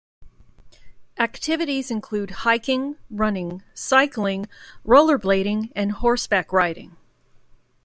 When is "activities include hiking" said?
1.19-2.95